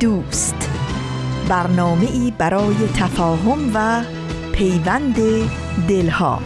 [0.00, 0.70] دوست.
[1.48, 4.04] برنامه ای برای تفاهم و
[4.52, 5.16] پیوند
[5.88, 6.40] دلها.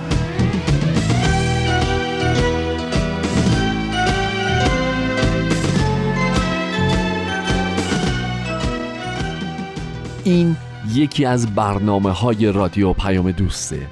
[10.25, 10.57] این
[10.95, 13.87] یکی از برنامه های رادیو پیام دوسته.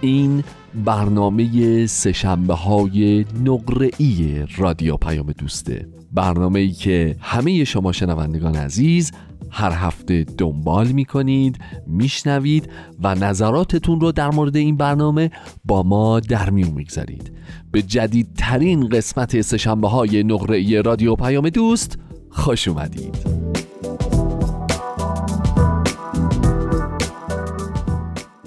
[0.00, 5.97] این برنامه سشنبه های نقره ای رادیو پیام دوسته.
[6.12, 9.12] برنامه ای که همه شما شنوندگان عزیز
[9.50, 12.70] هر هفته دنبال می کنید میشنوید
[13.02, 15.30] و نظراتتون رو در مورد این برنامه
[15.64, 17.32] با ما در میون می‌گذارید.
[17.72, 21.98] به جدیدترین قسمت سشنبه های نقره رادیو پیام دوست
[22.30, 23.16] خوش اومدید.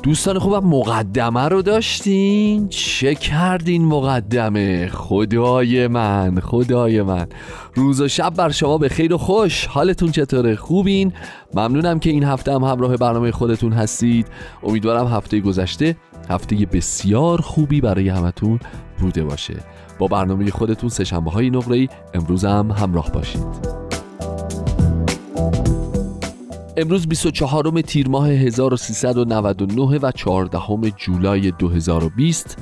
[0.04, 7.28] دوستان خوبم مقدمه رو داشتین؟ چه کردین مقدمه؟ خدای من خدای من.
[7.76, 9.66] روز و شب بر شما به خیر و خوش.
[9.66, 11.14] حالتون چطوره؟ خوبین؟
[11.54, 14.28] ممنونم که این هفته هم همراه برنامه خودتون هستید.
[14.64, 15.96] امیدوارم هفته گذشته
[16.30, 18.60] هفته بسیار خوبی برای همتون
[19.00, 19.56] بوده باشه.
[20.00, 23.82] با برنامه خودتون سشنبه های نقره ای امروز هم همراه باشید.
[26.78, 32.58] امروز 24 تیر ماه 1399 و 14 جولای 2020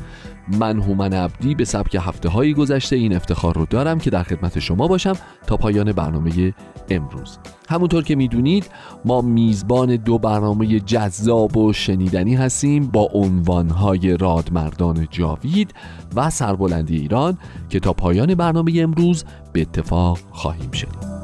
[0.60, 4.60] من هومن عبدی به سبک هفته های گذشته این افتخار رو دارم که در خدمت
[4.60, 5.14] شما باشم
[5.48, 6.54] تا پایان برنامه
[6.90, 7.38] امروز.
[7.70, 8.66] همونطور که می‌دونید
[9.06, 15.74] ما میزبان دو برنامه جذاب و شنیدنی هستیم با عنوانهای رادمردان جاوید
[16.16, 17.38] و سربلندی ایران
[17.70, 21.20] که تا پایان برنامه امروز به اتفاق خواهیم شنید.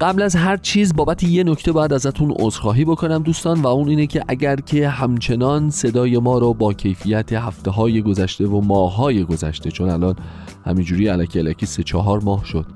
[0.00, 4.06] قبل از هر چیز بابت یه نکته باید ازتون عذرخواهی بکنم دوستان و اون اینه
[4.06, 9.24] که اگر که همچنان صدای ما رو با کیفیت هفته های گذشته و ماه های
[9.24, 10.16] گذشته چون الان
[10.66, 12.66] همینجوری علکی علکی سه چهار ماه شد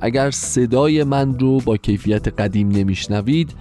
[0.00, 3.54] اگر صدای من رو با کیفیت قدیم نمیشنوید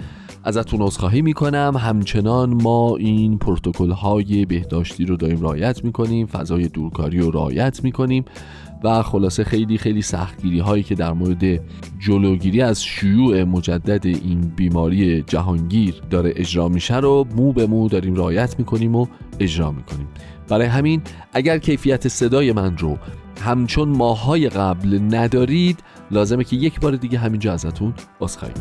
[0.46, 1.74] ازتون عذرخواهی می‌کنم.
[1.80, 8.26] همچنان ما این پروتکل های بهداشتی رو داریم رعایت می‌کنیم فضای دورکاری رو رعایت می‌کنیم.
[8.86, 11.62] و خلاصه خیلی خیلی سختگیری هایی که در مورد
[12.00, 18.16] جلوگیری از شیوع مجدد این بیماری جهانگیر داره اجرا میشه رو مو به مو داریم
[18.16, 19.08] رعایت می‌کنیم و
[19.40, 20.08] اجرا می‌کنیم.
[20.50, 21.02] برای همین
[21.34, 22.98] اگر کیفیت صدای من رو
[23.42, 25.80] همچون ماهای قبل ندارید
[26.12, 28.54] لازمه که یک بار دیگه همینجا ازتون عذرخواهی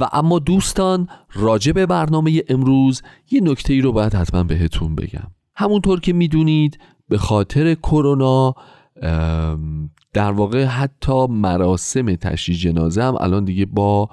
[0.00, 5.30] و اما دوستان راجع به برنامه امروز یه نکته ای رو باید حتما بهتون بگم.
[5.56, 6.78] همونطور که می‌دونید
[7.08, 8.54] به خاطر کرونا
[10.12, 14.08] در واقع حتی مراسم تشییع جنازه هم الان دیگه با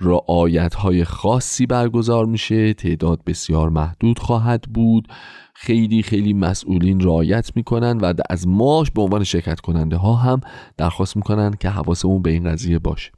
[0.00, 2.74] رعایت های خاصی برگزار میشه.
[2.74, 5.08] تعداد بسیار محدود خواهد بود.
[5.54, 10.40] خیلی خیلی مسئولین رعایت می‌کنن و از ماش به عنوان شرکت کننده ها هم
[10.76, 13.10] درخواست می‌کنن که حواسمون به این قضیه باشه.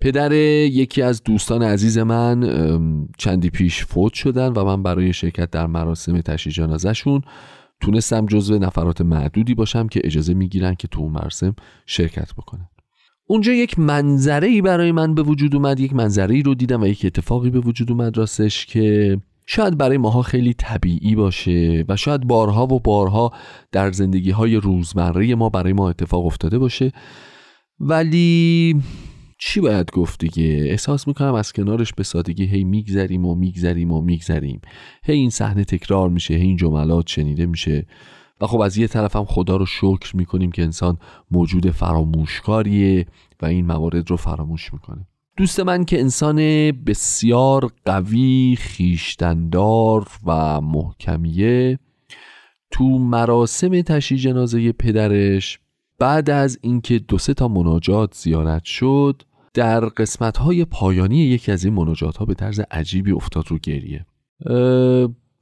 [0.00, 5.66] پدر یکی از دوستان عزیز من چندی پیش فوت شدن و من برای شرکت در
[5.66, 7.22] مراسم تشییع جنازهشون
[7.80, 11.54] تونستم جزو نفرات معدودی باشم که اجازه می‌گیرن که تو اون مراسم
[11.86, 12.68] شرکت بکنن.
[13.26, 16.86] اونجا یک منظره ای برای من به وجود اومد یک منظره ای رو دیدم و
[16.86, 22.26] یک اتفاقی به وجود اومد راستش که شاید برای ماها خیلی طبیعی باشه و شاید
[22.26, 23.32] بارها و بارها
[23.72, 26.92] در زندگی های روزمره ما برای ما اتفاق افتاده باشه.
[27.80, 28.76] ولی
[29.38, 34.00] چی باید گفت دیگه؟ احساس می‌کنم از کنارش به سادگی هی میگذریم و میگذریم و
[34.00, 34.60] میگذریم.
[35.04, 37.86] هی این صحنه تکرار میشه هی این جملات شنیده میشه.
[38.40, 40.98] و خب از یه طرف هم خدا رو شکر می‌کنیم که انسان
[41.30, 43.06] موجود فراموشکاریه
[43.42, 45.06] و این موارد رو فراموش می‌کنه.
[45.36, 46.36] دوست من که انسان
[46.70, 51.78] بسیار قوی خیشتندار و محکمیه
[52.70, 55.58] تو مراسم تشییع جنازه پدرش
[55.98, 59.22] بعد از اینکه دو سه تا مناجات زیارت شد
[59.54, 64.06] در قسمت های پایانی یکی از این مناجات ها به طرز عجیبی افتاد رو گریه.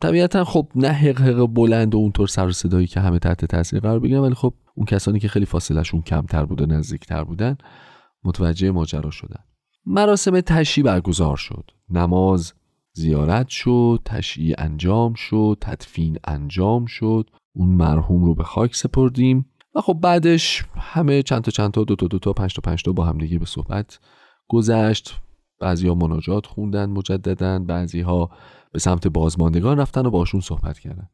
[0.01, 4.01] طبیعتا خب نه حق حق بلند و اونطور سر صدایی که همه تحت تاثیر قرار
[4.01, 7.57] بگیرن ولی خب اون کسانی که خیلی فاصلهشون کمتر بوده نزدیکتر بودن
[8.25, 9.41] متوجه ماجرا شدن.
[9.87, 11.71] مراسم تشییع برگزار شد.
[11.91, 12.53] نماز
[12.93, 17.31] زیارت شد تشییع انجام شد تدفین انجام شد.
[17.53, 19.47] اون مرحوم رو به خاک سپردیم.
[19.75, 22.83] و خب بعدش همه چند تا چند تا دو تا دو تا پنج تا پنج
[22.83, 23.99] تا با هم دیگه به صحبت
[24.49, 25.21] گذشت.
[25.61, 28.31] بعضی ها مناجات خوندن مجددا بعضی ها
[28.73, 31.09] به سمت بازماندگان رفتن و باشون صحبت کردن.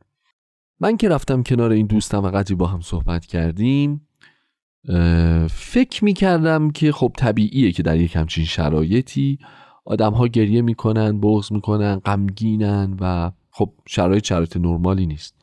[0.81, 4.09] من که رفتم کنار این دوستم و قدری با هم صحبت کردیم
[5.51, 9.39] فکر می کردم که خب طبیعیه که در یک همچین شرایطی
[9.85, 15.40] آدم ها گریه می‌کنن بغض می‌کنن غمگینن و خب شرایط شرایط نرمالی نیست.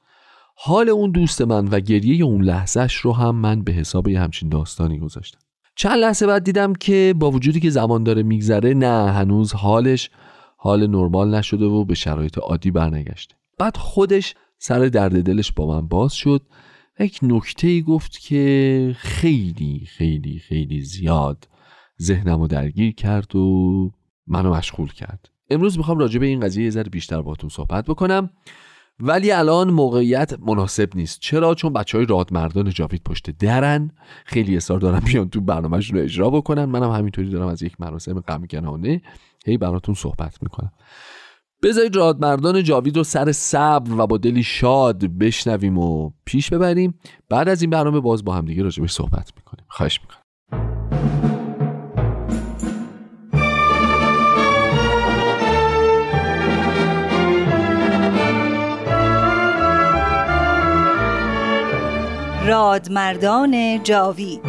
[0.59, 4.49] حال اون دوست من و گریه اون لحظهش رو هم من به حساب یه همچین
[4.49, 5.39] داستانی گذاشتم.
[5.75, 10.09] چند لحظه بعد دیدم که با وجودی که زمان داره میگذره نه هنوز حالش
[10.57, 13.35] حال نرمال نشده و به شرایط عادی برنگشته.
[13.59, 16.41] بعد خودش سر درد دلش با من باز شد
[16.99, 21.47] یک نکته ای گفت که خیلی خیلی خیلی زیاد
[22.01, 23.91] ذهنم رو درگیر کرد و
[24.27, 25.29] منو مشغول کرد.
[25.49, 28.29] امروز می‌خوام راجع به این قضیه یه ذره بیشتر باتون صحبت بکنم.
[28.99, 31.19] ولی الان موقعیت مناسب نیست.
[31.19, 33.91] چرا؟ چون بچه های رادمردان جاوید پشت درن.
[34.25, 36.65] خیلی اصرار دارم بیان تو برنامهشون رو اجرا بکنن.
[36.65, 39.01] منم همینطوری دارم از یک مراسم غمگنانه
[39.45, 40.71] هی براتون صحبت می‌کنم.
[41.63, 46.99] بذارید رادمردان جاوید رو سر صبر و با دلی شاد بشنویم و پیش ببریم.
[47.29, 49.65] بعد از این برنامه باز با هم دیگه راجبش صحبت می‌کنیم.
[49.67, 51.36] خواهش می‌کنم.
[62.47, 64.41] رادمردان جاوید.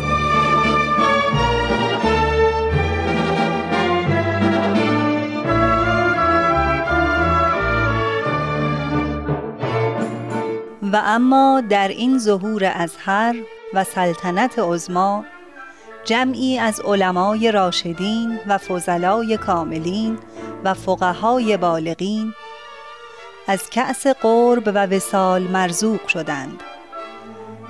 [10.93, 13.37] و اما در این ظهور ازهر
[13.75, 15.25] و سلطنت عزما
[16.05, 20.19] جمعی از علمای راشدین و فضلای کاملین
[20.65, 22.35] و فقهای بالغین
[23.47, 26.63] از کأس قرب و وسال مرزوق شدند.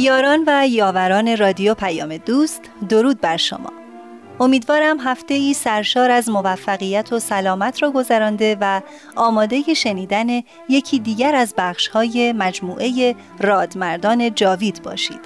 [0.00, 3.72] یاران و یاوران رادیو پیام دوست درود بر شما.
[4.40, 8.80] امیدوارم هفته ای سرشار از موفقیت و سلامت را گذرانده و
[9.16, 15.20] آماده شنیدن یکی دیگر از بخش های مجموعه رادمردان جاوید باشید.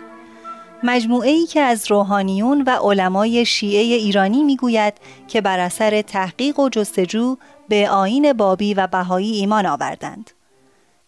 [0.82, 4.94] مجموعه ای که از روحانیون و علمای شیعه ایرانی می‌گوید
[5.28, 7.36] که بر اثر تحقیق و جستجو
[7.68, 10.30] به آین بابی و بهایی ایمان آوردند.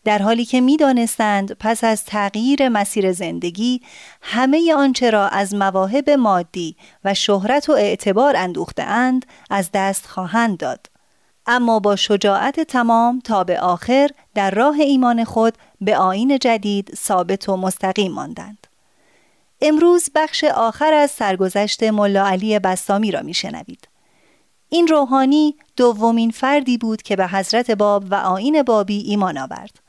[0.07, 3.83] در حالی که می‌دانستند پس از تغییر مسیر زندگی
[4.23, 10.59] همه آنچه را از مواهب مادی و شهرت و اعتبار اندوخته اند از دست خواهند
[10.59, 10.87] داد.
[11.47, 17.49] اما با شجاعت تمام تا به آخر در راه ایمان خود به آین جدید ثابت
[17.49, 18.67] و مستقیم ماندند.
[19.61, 23.89] امروز بخش آخر از سرگذشت ملا علی بستامی را میشنوید.
[24.69, 29.86] این روحانی دومین فردی بود که به حضرت باب و آین بابی ایمان آورد.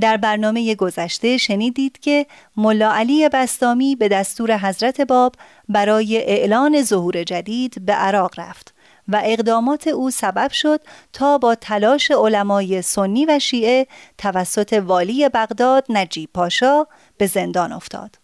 [0.00, 2.26] در برنامه گذشته شنیدید که
[2.56, 5.34] ملا علی بستامی به دستور حضرت باب
[5.68, 8.74] برای اعلان ظهور جدید به عراق رفت
[9.08, 10.80] و اقدامات او سبب شد
[11.12, 13.86] تا با تلاش علمای سنی و شیعه
[14.18, 16.86] توسط والی بغداد نجیب پاشا
[17.18, 18.18] به زندان افتاد.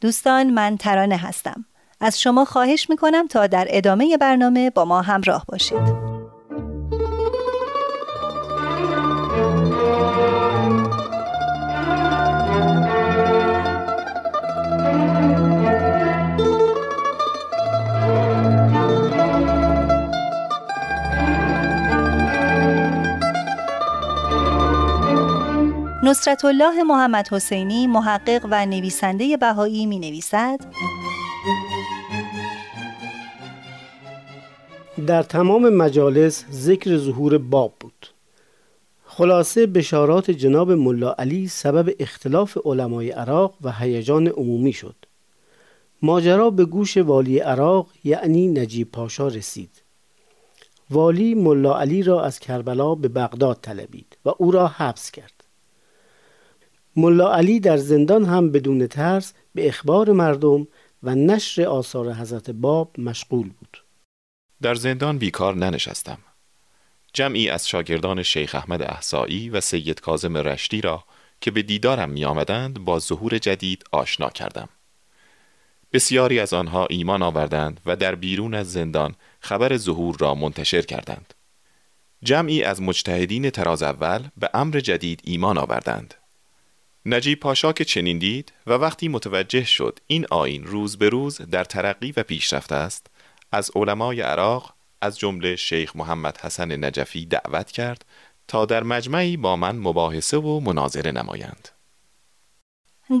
[0.00, 1.64] دوستان من ترانه هستم.
[2.00, 6.11] از شما خواهش می کنم تا در ادامه برنامه با ما همراه باشید.
[26.12, 30.60] نصرت الله محمد حسینی محقق و نویسنده بهایی می نویسد
[35.06, 38.06] در تمام مجالس ذکر ظهور باب بود.
[39.04, 44.96] خلاصه بشارات جناب ملا علی سبب اختلاف علمای عراق و هیجان عمومی شد.
[46.02, 49.82] ماجرا به گوش والی عراق یعنی نجیب پاشا رسید.
[50.90, 55.41] والی ملا علی را از کربلا به بغداد طلبید و او را حبس کرد.
[56.96, 60.66] ملا علی در زندان هم بدون ترس به اخبار مردم
[61.02, 63.84] و نشر آثار حضرت باب مشغول بود
[64.62, 66.18] در زندان بیکار ننشستم
[67.12, 71.04] جمعی از شاگردان شیخ احمد احسایی و سید کازم رشتی را
[71.40, 74.68] که به دیدارم می آمدند با ظهور جدید آشنا کردم.
[75.92, 81.34] بسیاری از آنها ایمان آوردند و در بیرون از زندان خبر ظهور را منتشر کردند.
[82.22, 86.14] جمعی از مجتهدین تراز اول به امر جدید ایمان آوردند.
[87.06, 91.64] نجیب پاشا که چنین دید و وقتی متوجه شد این آین روز به روز در
[91.64, 93.06] ترقی و پیشرفته است
[93.52, 98.04] از علمای عراق از جمله شیخ محمد حسن نجفی دعوت کرد
[98.48, 101.68] تا در مجمعی با من مباحثه و مناظره نمایند.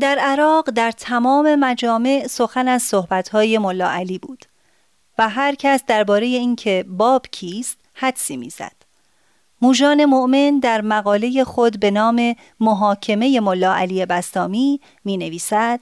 [0.00, 4.44] در عراق در تمام مجامع سخن از صحبتهای ملا علی بود
[5.18, 8.81] و هر کس درباره اینکه باب کیست حدسی می‌زد.
[9.62, 15.80] موجان مؤمن در مقاله خود به نام محاکمه ملا علی بستامی می نویسد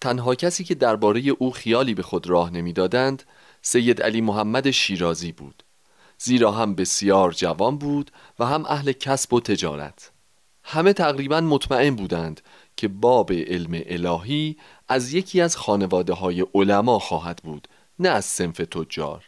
[0.00, 3.22] تنها کسی که درباره او خیالی به خود راه نمی‌دادند
[3.62, 5.62] سید علی محمد شیرازی بود.
[6.18, 10.12] زیرا هم بسیار جوان بود و هم اهل کسب و تجارت.
[10.62, 12.40] همه تقریبا مطمئن بودند
[12.76, 14.56] که باب علم الهی
[14.88, 17.68] از یکی از خانواده های علما خواهد بود
[17.98, 19.24] نه از سنف تجار.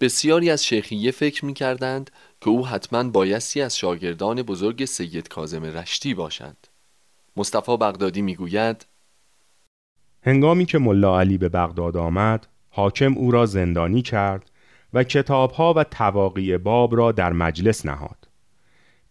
[0.00, 5.64] بسیاری از شیخیه فکر می کردند که او حتما بایستی از شاگردان بزرگ سید کازم
[5.64, 6.66] رشتی باشند
[7.36, 8.86] مصطفی بغدادی می گوید
[10.22, 14.50] هنگامی که ملا علی به بغداد آمد حاکم او را زندانی کرد
[14.92, 18.28] و کتابها و تواقی باب را در مجلس نهاد.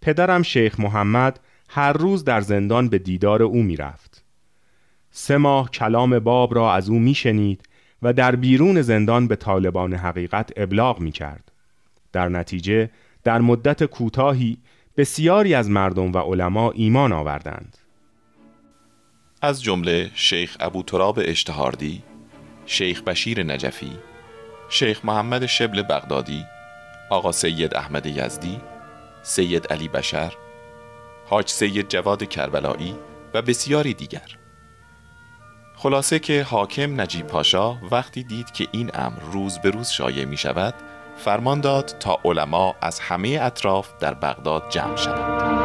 [0.02, 4.24] پدرم شیخ محمد هر روز در زندان به دیدار او می‌رفت.
[5.12, 7.64] سه ماه کلام باب را از او میشنید
[8.02, 11.52] و در بیرون زندان به طالبان حقیقت ابلاغ می کرد.
[12.12, 12.90] در نتیجه
[13.28, 14.58] در مدت کوتاهی
[14.98, 17.78] بسیاری از مردم و علما ایمان آوردند.
[19.42, 22.04] از جمله شیخ ابو تراب اشتهاردی،
[22.66, 23.92] شیخ بشیر نجفی،
[24.70, 26.46] شیخ محمد شبل بغدادی،
[27.10, 28.62] آقا سید احمد یزدی،
[29.24, 30.34] سید علی بشر،
[31.26, 32.96] حاج سید جواد کربلایی
[33.34, 34.38] و بسیاری دیگر.
[35.76, 40.38] خلاصه که حاکم نجیب پاشا وقتی دید که این امر روز به روز شایع می
[40.38, 40.74] شود
[41.18, 45.58] فرمان داد تا علما از همه اطراف در بغداد جمع شوند.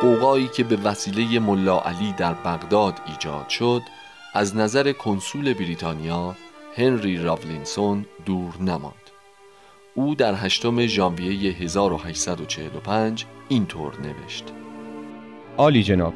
[0.00, 3.82] قوقایی که به وسیله ملا علی در بغداد ایجاد شد
[4.34, 6.36] از نظر کنسول بریتانیا
[6.76, 8.94] هنری راولینسون دور نماند.
[9.94, 14.44] او در هشتم ژانویه 1845 اینطور نوشت.
[15.58, 16.14] عالی جناب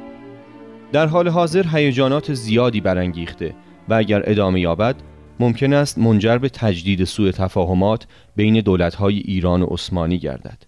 [0.93, 3.55] در حال حاضر هیجانات زیادی برانگیخته
[3.89, 4.97] و اگر ادامه یابد
[5.41, 8.07] ممکن است منجر به تجدید سوء تفاهمات
[8.37, 10.63] بین دولت‌های ایران و عثمانی گردد.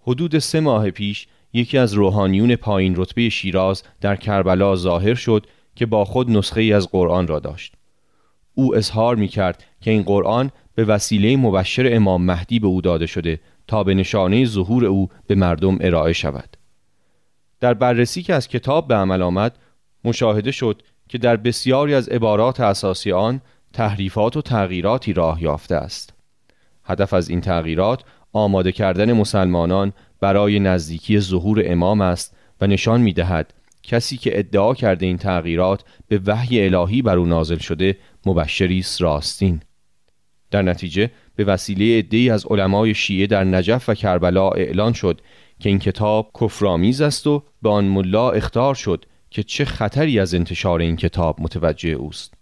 [0.00, 5.46] حدود سه ماه پیش یکی از روحانیون پایین رتبه شیراز در کربلا ظاهر شد
[5.78, 7.74] که با خود نسخه ای از قرآن را داشت.
[8.54, 13.06] او اظهار می کرد که این قرآن به وسیله مبشر امام مهدی به او داده
[13.06, 16.56] شده تا به نشانه ظهور او به مردم ارائه شود.
[17.60, 19.58] در بررسی که از کتاب به عمل آمد
[20.04, 23.40] مشاهده شد که در بسیاری از عبارات اساسی آن
[23.72, 26.14] تحریفات و تغییراتی راه یافته است.
[26.84, 33.12] هدف از این تغییرات آماده کردن مسلمانان برای نزدیکی ظهور امام است و نشان می
[33.12, 33.54] دهد
[33.88, 39.02] کسی که ادعا کرده این تغییرات به وحی الهی بر او نازل شده مبشری است
[39.02, 39.60] راستین.
[40.50, 45.20] در نتیجه به وسیله عدهای از علمای شیعه در نجف و کربلا اعلان شد
[45.60, 50.34] که این کتاب کفرآمیز است و به آن ملا اختار شد که چه خطری از
[50.34, 52.34] انتشار این کتاب متوجه اوست.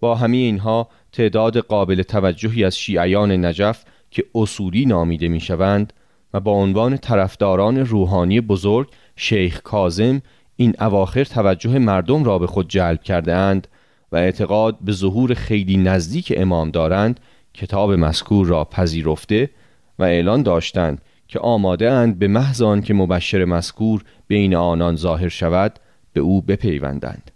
[0.00, 5.92] با همه اینها تعداد قابل توجهی از شیعیان نجف که اصولی نامیده می‌شوند
[6.34, 10.22] و با عنوان طرفداران روحانی بزرگ شیخ کازم
[10.56, 13.68] این اواخر توجه مردم را به خود جلب کرده اند
[14.12, 17.20] و اعتقاد به ظهور خیلی نزدیک امام دارند
[17.54, 19.50] کتاب مذکور را پذیرفته
[19.98, 25.78] و اعلان داشتند که آماده اند به محض که مبشر مذکور بین آنان ظاهر شود
[26.12, 27.30] به او بپیوندند.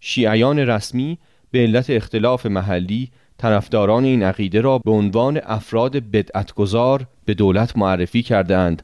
[0.00, 1.18] شیعیان رسمی
[1.50, 8.22] به علت اختلاف محلی طرفداران این عقیده را به عنوان افراد بدعتگذار به دولت معرفی
[8.22, 8.82] کردند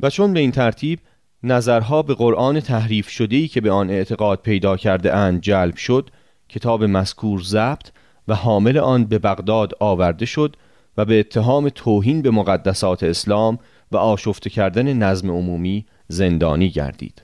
[0.00, 0.98] و چون به این ترتیب
[1.42, 6.10] نظرها به قرآن تحریف شده‌ای که به آن اعتقاد پیدا کرده اند جلب شد
[6.48, 7.88] کتاب مذکور ضبط
[8.28, 10.56] و حامل آن به بغداد آورده شد
[10.96, 13.58] و به اتهام توهین به مقدسات اسلام
[13.92, 17.22] و آشفته کردن نظم عمومی زندانی گردید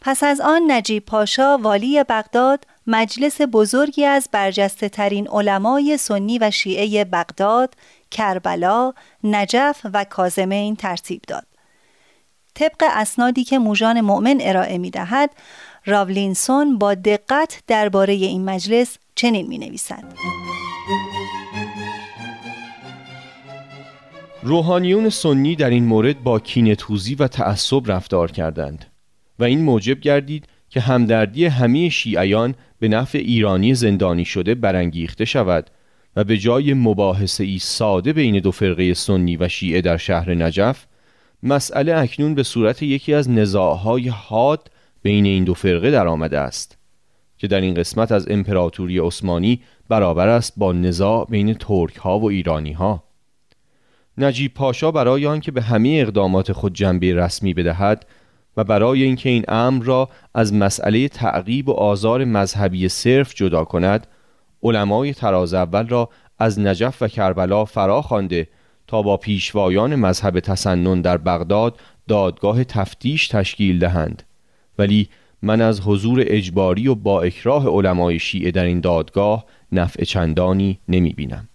[0.00, 6.50] پس از آن نجیب پاشا والی بغداد مجلس بزرگی از برجسته ترین علمای سنی و
[6.50, 7.74] شیعه بغداد،
[8.10, 8.92] کربلا،
[9.24, 11.46] نجف و کازمین ترتیب داد.
[12.56, 15.30] طبق اسنادی که موژان مؤمن ارائه می دهد،
[15.86, 20.04] راولینسون با دقت درباره این مجلس چنین می نویسد.
[24.42, 28.84] روحانیون سنی در این مورد با کینتوزی و تعصب رفتار کردند
[29.38, 35.70] و این موجب گردید که همدردی همه شیعیان به نفع ایرانی زندانی شده برانگیخته شود
[36.16, 40.86] و به جای مباحثه ای ساده بین دو فرقه سنی و شیعه در شهر نجف
[41.42, 44.70] مسئله اکنون به صورت یکی از نزاعهای حاد
[45.02, 46.78] بین این دو فرقه در آمده است
[47.38, 52.30] که در این قسمت از امپراتوری عثمانی برابر است با نزاع بین ترک ها و
[52.30, 53.02] ایرانی ها
[54.18, 58.06] نجیب پاشا برای آنکه به همه اقدامات خود جنبه رسمی بدهد
[58.56, 64.06] و برای اینکه این امر را از مسئله تعقیب و آزار مذهبی صرف جدا کند
[64.62, 68.48] علمای تراز اول را از نجف و کربلا فرا خوانده
[68.86, 74.22] تا با پیشوایان مذهب تسنن در بغداد دادگاه تفتیش تشکیل دهند
[74.78, 75.08] ولی
[75.42, 81.12] من از حضور اجباری و با اکراه علمای شیعه در این دادگاه نفع چندانی نمی
[81.12, 81.48] بینم.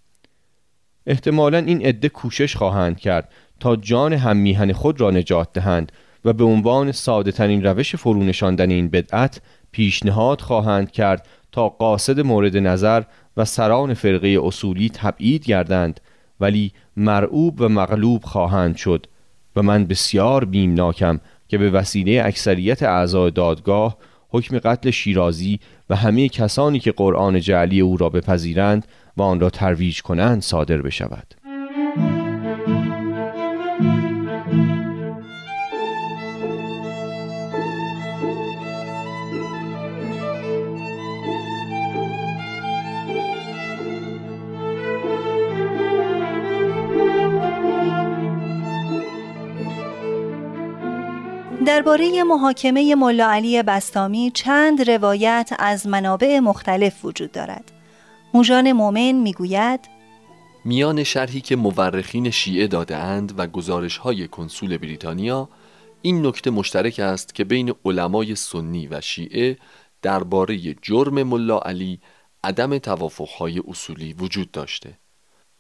[1.08, 5.92] احتمالا این عده کوشش خواهند کرد تا جان هم میهن خود را نجات دهند
[6.26, 12.58] و به عنوان ساده ترین روش فرونشاندن این بدعت پیشنهاد خواهند کرد تا قاصد مورد
[12.58, 13.04] نظر
[13.38, 16.00] و سران فرقه اصولی تبعید گردند
[16.41, 19.05] ولی مرعوب و مغلوب خواهند شد
[19.55, 23.97] و من بسیار بیمناکم که به وسیله اکثریت اعضای دادگاه
[24.30, 29.49] حکم قتل شیرازی و همه کسانی که قرآن جعلی او را بپذیرند و آن را
[29.49, 31.36] ترویج کنند صادر بشود.
[51.82, 57.72] درباره محاکمه ملا علی بستامی چند روایت از منابع مختلف وجود دارد.
[58.34, 59.80] موژان مومن می‌گوید
[60.65, 65.50] میان شرحی که مورخین شیعه دادهاند و گزارش های کنسول بریتانیا
[66.02, 69.58] این نکته مشترک است که بین علمای سنی و شیعه
[70.02, 72.00] درباره جرم ملا علی
[72.44, 74.98] عدم توافقهای اصولی وجود داشته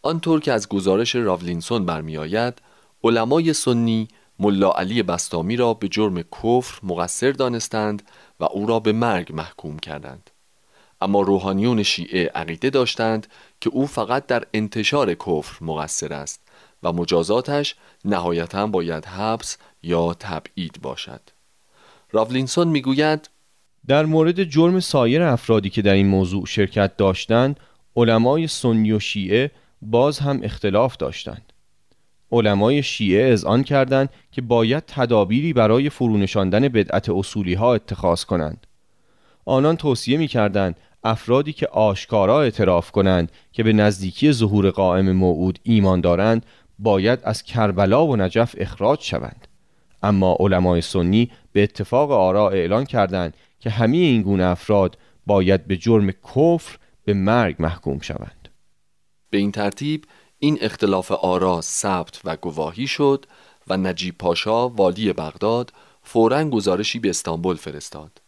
[0.01, 2.61] آنطور که از گزارش راولینسون برمیآید
[3.03, 4.07] علمای سنی
[4.41, 8.03] ملا علی بستامی را به جرم کفر مقصر دانستند
[8.39, 10.29] و او را به مرگ محکوم کردند.
[11.01, 13.27] اما روحانیون شیعه عقیده داشتند
[13.61, 16.41] که او فقط در انتشار کفر مقصر است
[16.83, 17.75] و مجازاتش
[18.05, 21.21] نهایتا باید حبس یا تبعید باشد.
[22.11, 23.29] راولینسون می‌گوید
[23.87, 27.59] در مورد جرم سایر افرادی که در این موضوع شرکت داشتند
[27.95, 29.51] علمای سنی و شیعه
[29.81, 31.50] باز هم اختلاف داشتند.
[32.31, 38.67] علمای شیعه آن کردند که باید تدابیری برای فرونشاندن بدعت اصولی ها اتخاذ کنند.
[39.45, 45.59] آنان توصیه می کردند افرادی که آشکارا اعتراف کنند که به نزدیکی ظهور قائم موعود
[45.63, 46.45] ایمان دارند
[46.79, 49.47] باید از کربلا و نجف اخراج شوند.
[50.03, 55.77] اما علمای سنی به اتفاق آرا اعلان کردند که همه این گونه افراد باید به
[55.77, 58.49] جرم کفر به مرگ محکوم شوند.
[59.29, 60.05] به این ترتیب
[60.43, 63.25] این اختلاف آرا ثبت و گواهی شد
[63.67, 65.73] و نجیب پاشا والی بغداد
[66.03, 68.21] فورا گزارشی به استانبول فرستاد.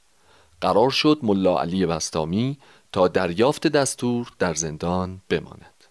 [0.62, 2.58] قرار شد ملا علی بستامی
[2.92, 5.84] تا دریافت دستور در زندان بماند.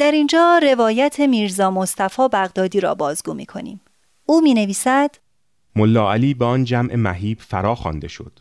[0.00, 3.80] در اینجا روایت میرزا مصطفی بغدادی را بازگو می کنیم
[4.26, 5.16] او می نویسد
[5.76, 8.32] ملا علی به آن جمع مهیب فرا خوانده شد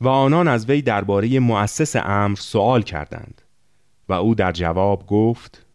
[0.00, 3.42] و آنان از وی درباره مؤسس امر سوال کردند
[4.08, 5.67] و او در جواب گفت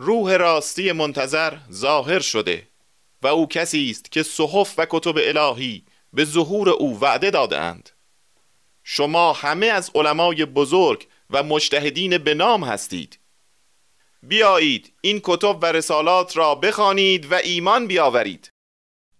[0.00, 2.68] روح راستی منتظر ظاهر شده
[3.22, 7.90] و او کسی است که صحف و کتب الهی به ظهور او وعده دادند
[8.82, 13.18] شما همه از علمای بزرگ و مجتهدین به نام هستید.
[14.22, 18.50] بیایید این کتب و رسالات را بخوانید و ایمان بیاورید.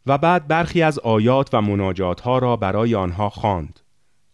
[0.06, 3.80] و بعد برخی از آیات و مناجات ها را برای آنها خواند.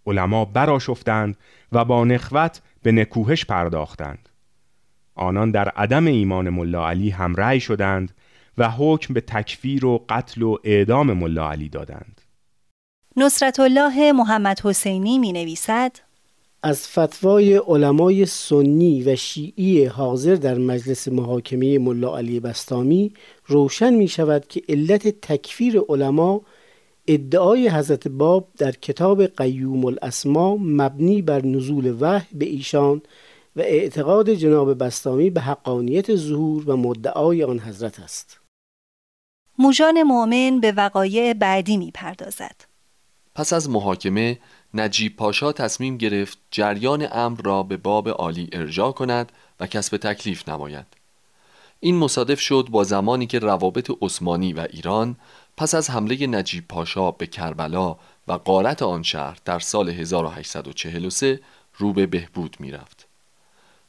[0.06, 1.36] علما براشفتند
[1.72, 4.28] و با نخوت به نکوهش پرداختند.
[5.14, 8.12] آنان در عدم ایمان ملا علی هم رأی شدند
[8.58, 12.20] و حکم به تکفیر و قتل و اعدام ملا علی دادند.
[13.16, 15.96] نصرت الله محمد حسینی می نویسد
[16.62, 23.12] از فتوای علمای سنی و شیعی حاضر در مجلس محاکمه ملا علی بستامی
[23.46, 26.40] روشن می شود که علت تکفیر علما
[27.06, 33.02] ادعای حضرت باب در کتاب قیوم الاسما مبنی بر نزول وحی به ایشان
[33.56, 38.40] و اعتقاد جناب بستامی به حقانیت ظهور و مدعای آن حضرت است.
[39.58, 42.56] موجان مؤمن به وقایع بعدی می پردازد.
[43.34, 44.38] پس از محاکمه
[44.74, 50.48] نجیب پاشا تصمیم گرفت جریان امر را به باب عالی ارجاع کند و کسب تکلیف
[50.48, 50.86] نماید.
[51.80, 55.16] این مصادف شد با زمانی که روابط عثمانی و ایران
[55.56, 57.96] پس از حمله نجیب پاشا به کربلا
[58.28, 61.40] و قارت آن شهر در سال 1843
[61.78, 63.03] رو به بهبود می رفت.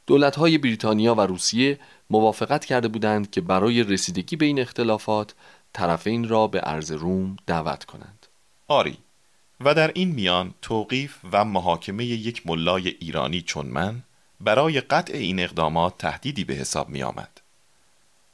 [0.08, 5.34] دولت‌های بریتانیا و روسیه موافقت کرده بودند که برای رسیدگی به این اختلافات
[5.74, 8.28] طرفین را به ارز روم دعوت کنند.
[8.68, 8.98] آری
[9.62, 14.04] و در این میان توقیف و محاکمه یک ملای ایرانی چون من
[14.41, 17.41] برای قطع این اقدامات تهدیدی به حساب می آمد.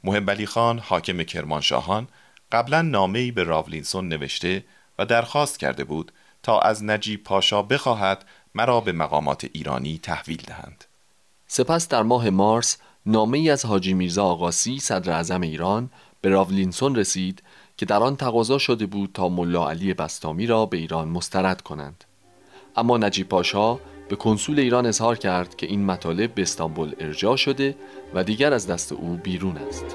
[0.04, 2.08] محب خان حاکم کرمانشاهان
[2.52, 4.64] قبلا نامه‌ای به راولینسون نوشته
[5.00, 6.12] و درخواست کرده بود
[6.44, 10.86] تا از نجیب پاشا بخواهد مرا به مقامات ایرانی تحویل دهند.
[11.54, 15.90] سپس در ماه مارس نامه ای از حاجی میرزا آقاسی صدر اعظم ایران
[16.22, 17.44] به راولینسون رسید
[17.78, 22.04] که در آن تقاضا شده بود تا ملا علی بستامی را به ایران مسترد کنند.
[22.76, 27.76] اما نجیب پاشا به کنسول ایران اظهار کرد که این مطالب به استانبول ارجاع شده
[28.14, 29.86] و دیگر از دست او بیرون است.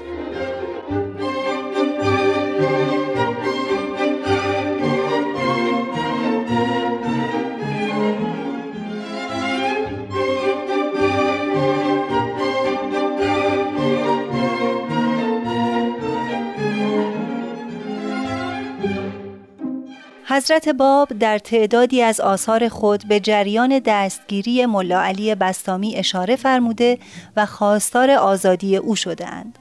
[20.37, 26.97] حضرت باب در تعدادی از آثار خود به جریان دستگیری ملا علی بستامی اشاره فرموده
[27.35, 29.59] و خواستار آزادی او شدهاند.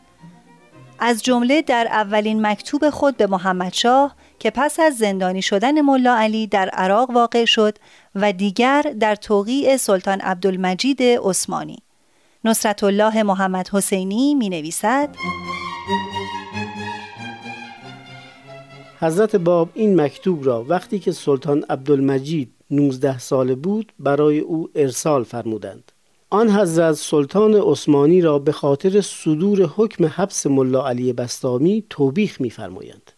[0.99, 6.17] از جمله در اولین مکتوب خود به محمد شاه که پس از زندانی شدن ملا
[6.17, 7.79] علی در عراق واقع شد
[8.15, 11.79] و دیگر در توقیع سلطان عبدالمجید عثمانی.
[12.45, 15.09] نصرت الله محمد حسینی می نویسد
[18.99, 25.25] حضرت باب این مکتوب را وقتی که سلطان عبدالمجید 19 ساله بود برای او ارسال
[25.25, 25.93] فرمودند.
[26.31, 33.13] آن حضرت سلطان عثمانی را به خاطر صدور حکم حبس ملا علی بستامی توبیخ می‌فرمایند.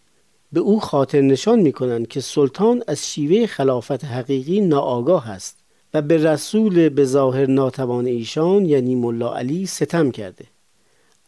[0.52, 5.58] به او خاطر نشان می کنند که سلطان از شیوه خلافت حقیقی ناآگاه است
[5.94, 10.44] و به رسول به ظاهر ناتوان ایشان یعنی ملا علی ستم کرده.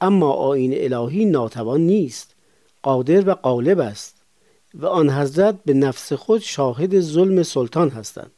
[0.00, 2.34] اما آین الهی ناتوان نیست
[2.82, 4.19] قادر و غالب است.
[4.74, 8.30] و آن حضرت به نفس خود شاهد ظلم سلطان هستند.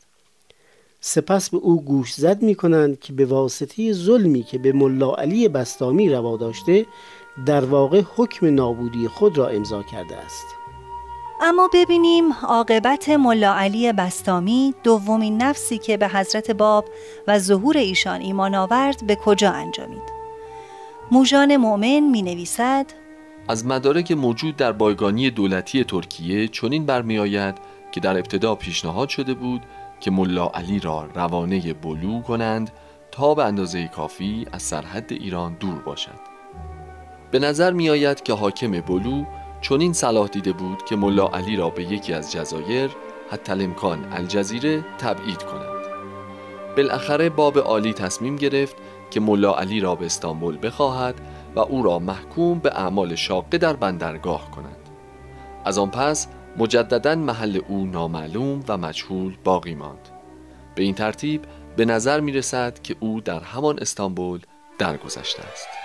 [1.00, 5.48] سپس به او گوش زد می کنند که به واسطه ظلمی که به ملا علی
[5.48, 6.86] بستامی روا داشته
[7.46, 10.46] در واقع حکم نابودی خود را امضا کرده است.
[11.40, 16.84] اما ببینیم عاقبت ملا علی بستامی دومین نفسی که به حضرت باب
[17.28, 20.12] و ظهور ایشان ایمان آورد به کجا انجامید؟
[21.10, 22.86] موژان مؤمن می نویسد
[23.48, 27.54] از مدارک موجود در بایگانی دولتی ترکیه چنین برمیآید
[27.92, 29.62] که در ابتدا پیشنهاد شده بود
[30.00, 32.70] که ملا علی را روانه بلو کنند
[33.10, 36.32] تا به اندازه کافی از سرحد ایران دور باشد.
[37.30, 39.24] به نظر می آید که حاکم بلو
[39.60, 42.90] چنین صلاح دیده بود که ملا علی را به یکی از جزایر
[43.30, 45.82] حتی الامکان الجزیره تبعید کنند
[46.76, 48.76] بالاخره باب عالی تصمیم گرفت
[49.10, 51.14] که ملا علی را به استانبول بخواهد
[51.56, 54.88] و او را محکوم به اعمال شاقه در بندرگاه کنند.
[55.64, 60.08] از آن پس مجددا محل او نامعلوم و مجهول باقی ماند.
[60.74, 61.42] به این ترتیب
[61.76, 64.40] به نظر می رسد که او در همان استانبول
[64.78, 65.81] درگذشته است.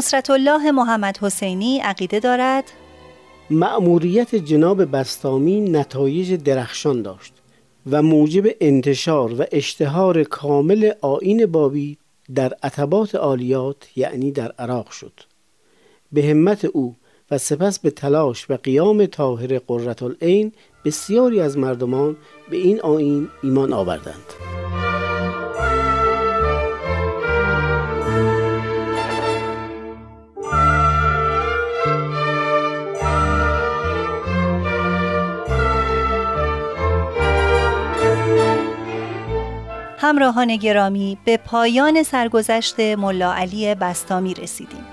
[0.00, 2.64] نصرت الله محمد حسینی عقیده دارد؟
[3.50, 7.32] مأموریت جناب بستامی نتایج درخشان داشت
[7.90, 11.98] و موجب انتشار و اشتهار کامل آین بابی
[12.34, 15.20] در عتبات عالیات یعنی در عراق شد.
[16.12, 16.96] به همت او
[17.30, 20.52] و سپس به تلاش و قیام طاهر قررت العین
[20.84, 22.16] بسیاری از مردمان
[22.50, 24.59] به این آین ایمان آوردند.
[40.02, 44.86] همراهان گرامی به پایان سرگذشت ملا علی بستامی رسیدیم.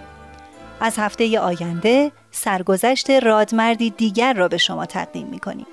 [0.80, 5.66] از هفته آینده سرگذشت رادمردی دیگر را به شما تقدیم می کنیم.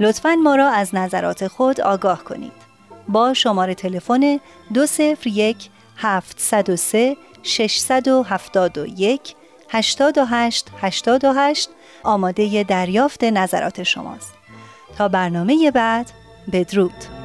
[0.00, 2.52] لطفاً ما را از نظرات خود آگاه کنید.
[3.08, 4.40] با شماره تلفن
[4.74, 9.34] 201 703 671
[9.68, 11.70] 828 828
[12.02, 14.34] آماده دریافت نظرات شماست.
[14.98, 16.10] تا برنامه بعد
[16.52, 17.23] بدرود.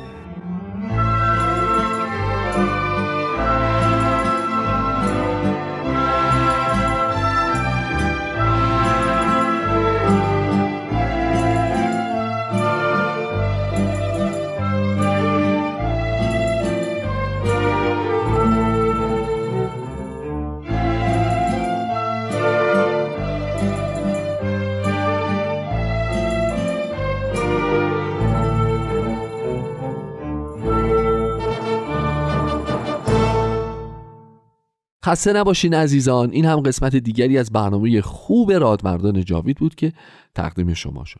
[35.09, 36.31] خسته نباشین عزیزان.
[36.31, 39.93] این هم قسمت دیگری از برنامه خوب رادمردان جاوید بود که
[40.35, 41.19] تقدیم شما شد.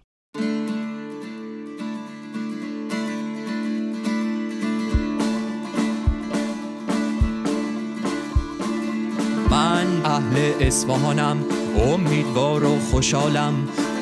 [9.52, 11.38] من اهل اصفهانم
[11.78, 13.54] امیدوار و خوشحالم.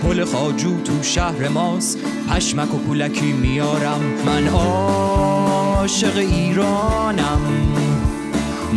[0.04, 4.02] پل خاجو تو شهر ماست پشمک و پولکی میارم.
[4.26, 7.42] من عاشق ایرانم.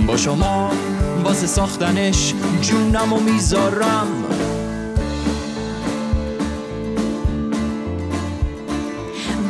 [0.06, 0.70] با شما
[1.24, 4.06] واسه ساختنش جونم و می‌ذارم.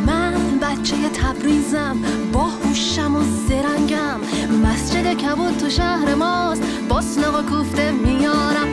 [0.06, 1.96] من بچه تبریزم
[2.32, 4.20] با هوشم و زرنگم.
[4.64, 8.68] مسجد کبود تو شهر ماست باسنق و کوفته میارم.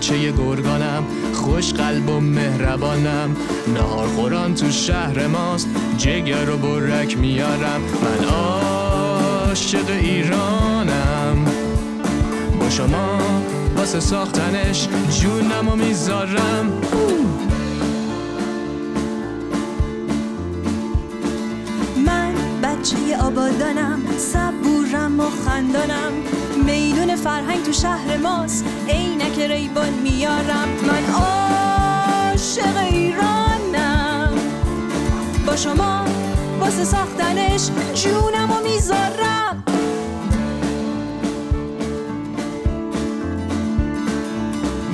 [0.00, 3.36] بچه گرگانم خوش قلب و مهربانم.
[3.74, 7.80] نهار خوران تو شهر ماست جگر و برک میارم.
[8.02, 11.44] من عاشق ایرانم.
[12.60, 13.18] با شما
[13.76, 14.88] واسه ساختنش
[15.20, 16.72] جونم و می‌ذارم.
[22.06, 22.32] من
[22.62, 26.12] بچه آبادانم صبورم و خندانم.
[26.70, 28.64] میدون فرهنگ تو شهر ماست.
[28.88, 30.68] عینک ریبان میارم.
[30.82, 34.32] من عاشق ایرانم.
[35.46, 36.04] با شما
[36.60, 39.64] واسه ساختنش جونم و می‌ذارم.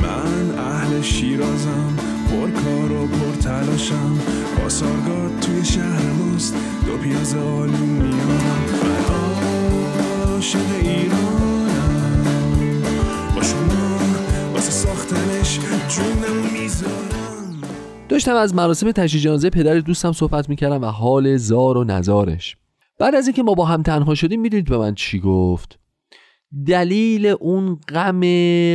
[0.02, 1.96] من اهل شیرازم
[2.30, 4.18] پر کار و پر تلاشم
[4.56, 6.54] پاسارگاد توی شهر ماست.
[6.86, 9.06] دو پیاز آلو میارم من
[10.34, 11.55] عاشق ایرانم
[18.08, 22.56] داشتم از مراسم تشییع جنازه پدر دوستم صحبت می‌کردم و حال زار و نزارش.
[22.98, 25.78] بعد از اینکه ما با هم تنها شدیم می‌دونید به من چی گفت؟
[26.66, 28.20] دلیل اون غم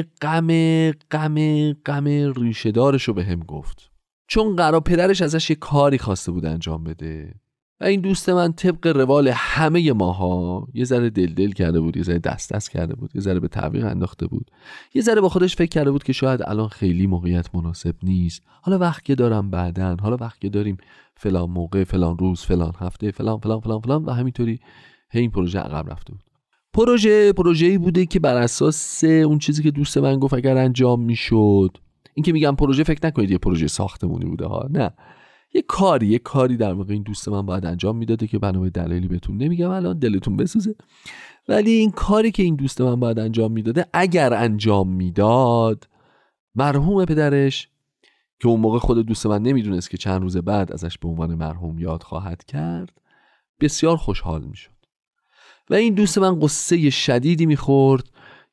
[0.01, 3.91] غم غم غم ریشه دارش رو به هم گفت.
[4.27, 7.33] چون قرار پدرش ازش یه کاری خواسته بود انجام بده.
[7.81, 12.19] و این دوست من طبق روال همه ماها یه ذره دلدل کرده بود یه ذره
[12.19, 14.51] دست دست کرده بود یه ذره به تعویق انداخته بود.
[14.93, 18.43] یه ذره با خودش فکر کرده بود که شاید الان خیلی موقعیت مناسب نیست.
[18.61, 20.77] حالا وقت که دارم بعدن حالا وقت که داریم
[21.17, 24.59] فلان موقع فلان روز فلان هفته فلان فلان فلان فلان و همینطوری
[25.11, 26.23] هی این پروژه عقب رفته بود.
[26.73, 31.77] پروژه پروژه‌ای بوده که بر اساس اون چیزی که دوست من گفت اگر انجام می‌شد.
[32.13, 34.91] این که میگم پروژه فکر نکنید یه پروژه ساختمونی بوده ها نه.
[35.53, 38.69] یه کاری یه کاری در واقع این دوست من باید انجام می‌داده که بنا به
[38.69, 40.75] دلایلی بهتون نمیگم الان دلتون بسوزه.
[41.47, 45.87] ولی این کاری که این دوست من باید انجام می‌داده اگر انجام می‌داد
[46.55, 47.67] مرحوم پدرش
[48.39, 51.79] که اون موقع خود دوست من نمی‌دونست که چند روز بعد ازش به عنوان مرحوم
[51.79, 53.01] یاد خواهد کرد
[53.59, 54.71] بسیار خوشحال می‌شد.
[55.69, 58.09] و این دوست من قصه شدیدی می‌خورد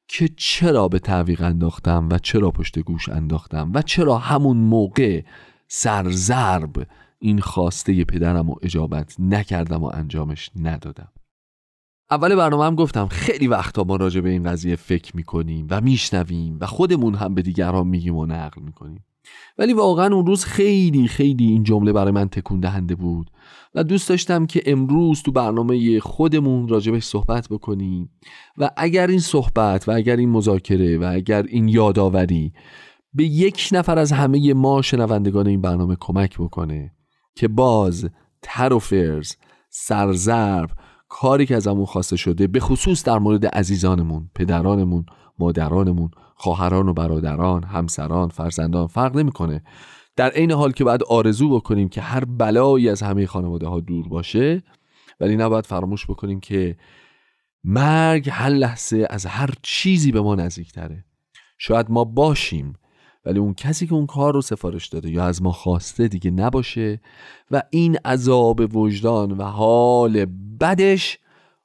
[0.08, 5.22] که چرا به تعویق انداختم و چرا پشت گوش انداختم و چرا همون موقع
[5.68, 6.87] سرزرب
[7.18, 11.12] این خواسته پدرم و اجابت نکردم و انجامش ندادم.
[12.11, 16.59] اول برنامه هم گفتم خیلی وقتا ما راجع به این قضیه فکر می‌کنیم و میشنویم
[16.61, 19.04] و خودمون هم به دیگران میگیم و نقل می‌کنیم.
[19.59, 23.31] ولی واقعا اون روز خیلی خیلی این جمله برای من تکون دهنده بود
[23.74, 28.11] و دوست داشتم که امروز تو برنامه خودمون راجبش صحبت بکنیم
[28.59, 32.52] و اگر این صحبت و اگر این مذاکره و اگر این یادآوری
[33.18, 36.92] به یک نفر از همه ما شنوندگان این برنامه کمک بکنه
[37.35, 38.11] که باز
[38.42, 39.37] تر و فرز
[39.70, 40.70] سرزرب
[41.09, 45.07] کاری که ازمون خواسته شده به خصوص در مورد عزیزانمون پدرانمون
[45.38, 49.62] مادرانمون خواهران و برادران همسران فرزندان فرق نمی‌کنه.
[50.16, 54.09] در عین حال که باید آرزو بکنیم که هر بلایی از همه خانواده ها دور
[54.09, 54.62] باشه
[55.20, 56.76] ولی نباید فراموش بکنیم که
[57.64, 61.04] مرگ هر لحظه از هر چیزی به ما نزدیکتره.
[61.59, 62.72] شاید ما باشیم
[63.28, 67.00] ولی اون کسی که اون کار رو سفارش داده یا از ما خواسته دیگه نباشه
[67.50, 70.26] و این عذاب وجدان و حال
[70.60, 71.18] بدش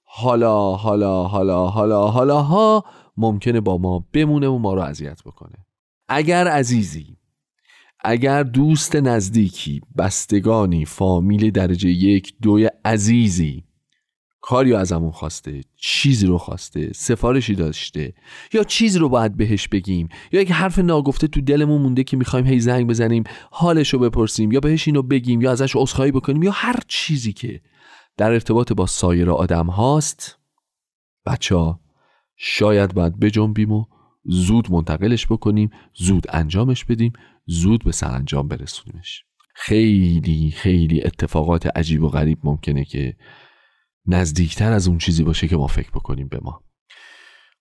[0.03, 2.83] حالا حالا حالا حالا حالا ها
[3.17, 5.65] ممکنه با ما بمونه و ما رو اذیت بکنه.
[6.09, 7.17] اگر عزیزی
[8.03, 13.63] اگر دوست نزدیکی بستگانی فامیل درجه یک دوی عزیزی
[14.45, 18.13] کاری ازمون خواسته چیزی رو خواسته سفارشی داشته
[18.53, 22.45] یا چیزی رو باید بهش بگیم یا یک حرف ناگفته تو دلمون مونده که می‌خوایم
[22.45, 26.51] هی زنگ بزنیم حالش رو بپرسیم یا بهش اینو بگیم یا ازش عذرخواهی بکنیم یا
[26.51, 27.61] هر چیزی که
[28.17, 30.39] در ارتباط با سایر آدم هاست.
[31.25, 31.79] بچه ها
[32.35, 33.85] شاید باید بجنبیم و
[34.25, 37.13] زود منتقلش بکنیم زود انجامش بدیم
[37.45, 39.23] زود به سرانجام برسونیمش.
[39.55, 43.15] خیلی خیلی اتفاقات عجیب و غریب ممکنه که
[44.05, 46.61] نزدیکتر از اون چیزی باشه که ما فکر بکنیم به ما.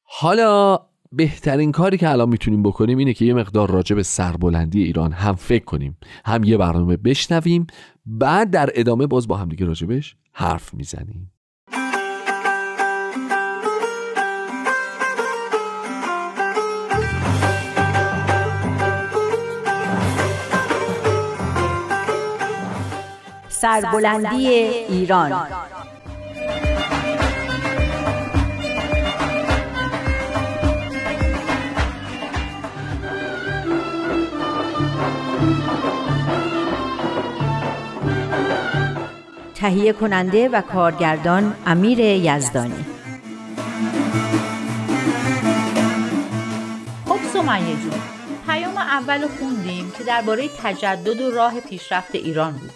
[0.03, 0.79] حالا
[1.13, 5.35] بهترین کاری که الان می‌تونیم بکنیم اینه که یه مقدار راجع به سربلندی ایران هم
[5.35, 7.67] فکر کنیم هم یه برنامه بشنویم
[8.07, 11.33] بعد در ادامه باز با همدیگه راجبش حرف می‌زنیم.
[23.49, 25.47] سربلندی ایران.
[39.63, 42.85] تهیه کننده و کارگردان امیر یزدانی.
[47.07, 48.01] خب سمیه جون
[48.47, 52.71] پیام اول خوندیم که درباره تجدد و راه پیشرفت ایران بود.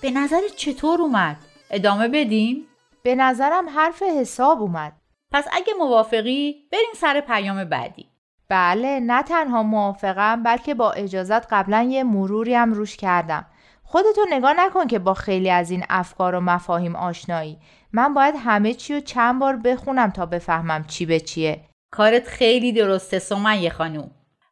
[0.00, 1.36] به نظر چطور اومد؟
[1.70, 2.66] ادامه بدیم؟
[3.02, 4.92] به نظرم حرف حساب اومد.
[5.32, 8.06] پس اگه موافقی بریم سر پیام بعدی.
[8.48, 13.46] بله نه تنها موافقم بلکه با اجازت قبلا یه مروری هم روش کردم.
[13.92, 17.58] خودتو نگاه نکن که با خیلی از این افکار و مفاهیم آشنایی.
[17.92, 21.60] من باید همه چی رو چند بار بخونم تا بفهمم چی به چیه.
[21.90, 24.10] کارت خیلی درسته سمیه خانوم.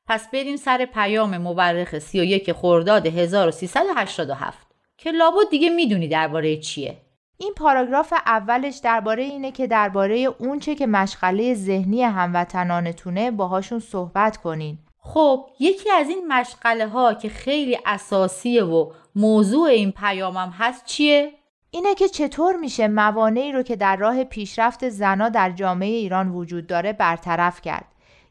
[0.08, 4.66] پس بریم سر پیام مورخ 31 خرداد 1387
[4.98, 6.96] که لابد دیگه می‌دونی درباره چیه.
[7.38, 14.78] این پاراگراف اولش درباره اینه که درباره اونچه که مشغله ذهنی هموطنانتونه باهاشون صحبت کنین.
[15.14, 21.32] خب یکی از این مشغله ها که خیلی اساسیه و موضوع این پیامم هست چیه؟
[21.70, 26.66] اینه که چطور میشه موانعی رو که در راه پیشرفت زنا در جامعه ایران وجود
[26.66, 27.84] داره برطرف کرد.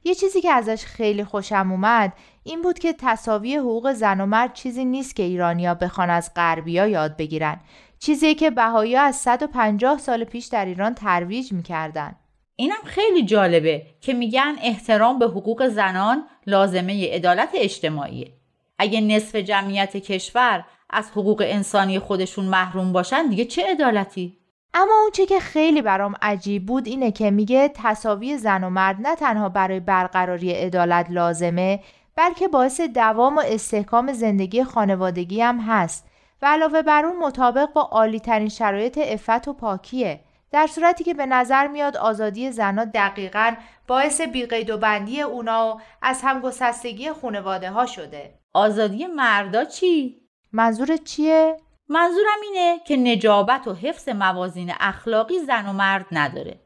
[0.04, 2.14] یه چیزی که ازش خیلی خوشم اومد
[2.44, 6.88] این بود که تصاوی حقوق زن و مرد چیزی نیست که ایرانیا بخوان از غربیا
[6.88, 7.60] یاد بگیرن.
[8.00, 12.16] چیزی که بهایی از 150 سال پیش در ایران ترویج می‌کردن.
[12.60, 18.34] اینم خیلی جالبه که میگن احترام به حقوق زنان لازمه عدالت اجتماعیه.
[18.78, 24.38] اگه نصف جمعیت کشور از حقوق انسانی خودشون محروم باشن دیگه چه عدالتی؟
[24.74, 28.98] اما اون چی که خیلی برام عجیب بود اینه که میگه تصاوی زن و مرد
[29.00, 31.80] نه تنها برای برقراری عدالت لازمه
[32.16, 36.06] بلکه باعث دوام و استحکام زندگی خانوادگی هم هست
[36.42, 40.20] و علاوه بر اون مطابق با عالی ترین شرایط افت و پاکیه
[40.52, 43.56] در صورتی که به نظر میاد آزادی زنها دقیقا
[43.88, 50.22] باعث بیقید و بندی اونا و از همگسستگی خانواده ها شده آزادی مردا چی؟
[50.52, 51.58] منظور چیه؟
[51.90, 56.60] منظورم اینه که نجابت و حفظ موازین اخلاقی زن و مرد نداره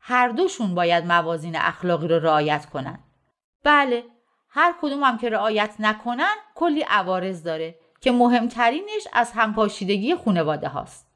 [0.00, 2.98] هر دوشون باید موازین اخلاقی رو رعایت کنن
[3.64, 4.04] بله
[4.50, 11.07] هر کدوم هم که رعایت نکنن کلی عوارض داره که مهمترینش از همپاشیدگی خانواده هاست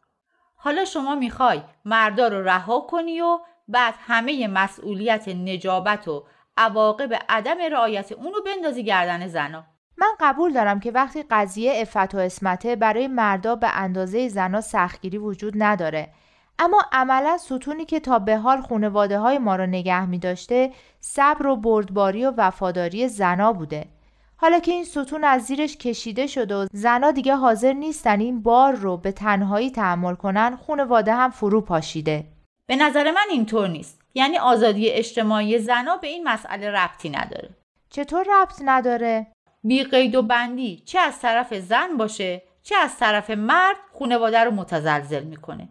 [0.65, 3.39] حالا شما می‌خوای مردا رو رها کنی و
[3.69, 6.25] بعد همه مسئولیت نجابت و
[6.57, 9.65] عواقب عدم رعایت اونو بندازی گردن زنا.
[9.97, 15.19] من قبول دارم که وقتی قضیه افت و اسمته برای مردا به اندازه زنا سختگیری
[15.19, 16.09] وجود نداره.
[16.59, 21.47] اما عملا ستونی که تا به حال خانواده های ما رو نگه می داشته صبر
[21.47, 23.87] و بردباری و وفاداری زنا بوده.
[24.43, 28.73] حالا که این ستون از زیرش کشیده شده و زنا دیگه حاضر نیستن این بار
[28.73, 32.25] رو به تنهایی تحمل کنن خانواده هم فرو پاشیده.
[32.67, 34.01] به نظر من اینطور نیست.
[34.15, 37.49] یعنی آزادی اجتماعی زنا به این مسئله ربطی نداره.
[37.91, 39.27] چطور ربط نداره؟
[39.65, 40.83] بی قید و بندی.
[40.87, 45.69] چه از طرف زن باشه چه از طرف مرد خانواده رو متزلزل می‌کنه.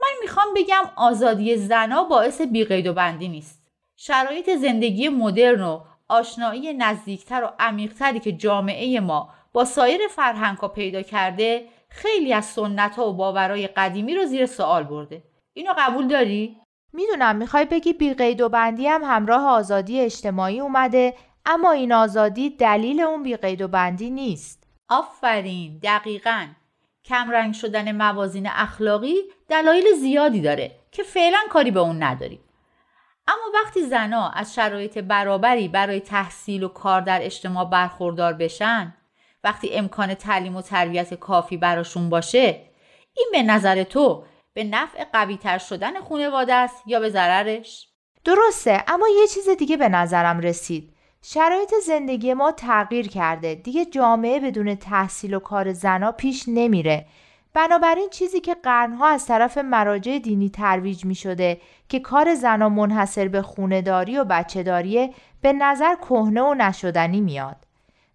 [0.00, 3.60] من می‌خوام بگم آزادی زنا باعث بی قید و بندی نیست.
[3.96, 5.80] شرایط زندگی مدرن و
[6.10, 12.44] آشنایی نزدیکتر و عمیقتری که جامعه ما با سایر فرهنگ ها پیدا کرده خیلی از
[12.44, 15.22] سنت ها و باورهای قدیمی رو زیر سوال برده.
[15.54, 16.56] اینو قبول داری؟
[16.92, 17.36] می‌دونم.
[17.36, 21.14] می‌خوای بگی بی قید و بندی هم همراه آزادی اجتماعی اومده
[21.46, 24.68] اما این آزادی دلیل اون بی قید و بندی نیست.
[24.88, 25.78] آفرین.
[25.82, 26.46] دقیقا.
[27.04, 29.16] کمرنگ شدن موازین اخلاقی
[29.48, 32.40] دلایل زیادی داره که فعلا کاری به اون نداریم.
[33.28, 38.94] اما وقتی زنا از شرایط برابری برای تحصیل و کار در اجتماع برخوردار بشن
[39.44, 42.70] وقتی امکان تعلیم و تربیت کافی براشون باشه
[43.16, 47.88] این به نظر تو به نفع قوی تر شدن خانواده است یا به ضررش؟
[48.24, 50.94] درسته اما یه چیز دیگه به نظرم رسید.
[51.22, 53.54] شرایط زندگی ما تغییر کرده.
[53.54, 57.06] دیگه جامعه بدون تحصیل و کار زنا پیش نمیره.
[57.54, 61.60] بنابراین چیزی که قرنها از طرف مراجع دینی ترویج می شده
[61.90, 65.10] که کار زنا منحصر به خونداری و بچهداریه
[65.42, 67.56] به نظر کهنه و نشدنی میاد.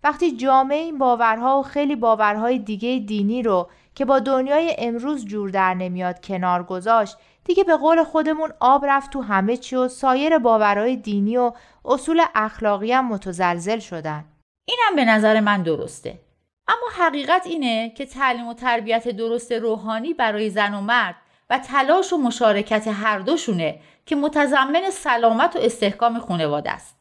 [0.03, 5.49] وقتی جامعه این باورها و خیلی باورهای دیگه دینی رو که با دنیای امروز جور
[5.49, 10.37] در نمیاد کنار گذاشت دیگه به قول خودمون آب رفت تو همه چی و سایر
[10.37, 11.51] باورهای دینی و
[11.85, 14.25] اصول اخلاقی هم متزلزل شدن.
[14.65, 16.19] اینم به نظر من درسته.
[16.67, 21.15] اما حقیقت اینه که تعلیم و تربیت درست روحانی برای زن و مرد
[21.49, 26.95] و تلاش و مشارکت هر دوشونه که متضمن سلامت و استحکام خانواده است.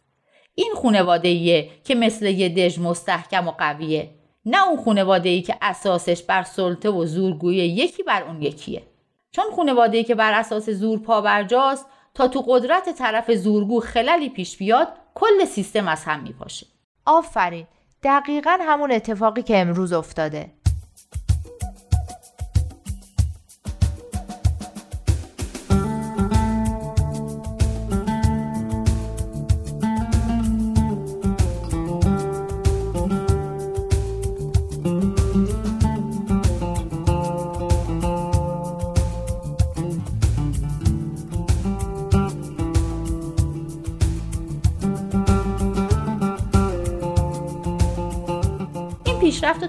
[0.54, 4.10] این خانواده ایه که مثل یه دژ مستحکم و قویه
[4.46, 8.82] نه اون خانواده ای که اساسش بر سلطه و زورگویی یکی بر اون یکیه.
[9.30, 14.56] چون خانواده ای که بر اساس زور پابرجاست تا تو قدرت طرف زورگو خللی پیش
[14.56, 16.66] بیاد کل سیستم از هم میپاشه.
[17.06, 17.66] آفرین.
[18.02, 20.50] دقیقا همون اتفاقی که امروز افتاده.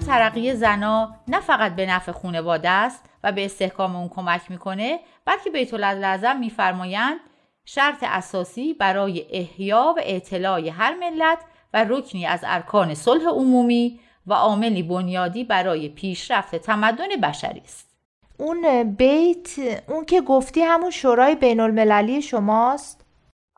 [0.06, 5.50] ترقی زنا نه فقط به نفع خانواده است و به استحکام اون کمک می‌کنه بلکه
[5.50, 7.20] بیت العظم میفرمایند
[7.64, 11.38] شرط اساسی برای احیا و اعتلاع هر ملت
[11.74, 17.96] و رکنی از ارکان صلح عمومی و عاملی بنیادی برای پیشرفت تمدن بشری است.
[18.38, 23.06] اون بیت اون که گفتی همون شورای بین المللی شماست؟